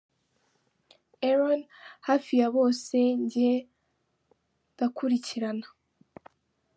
Aron: 1.29 1.61
Hafi 2.07 2.33
ya 2.41 2.47
bose, 2.55 2.97
njye 3.23 3.51
ndakurikirana. 4.73 5.67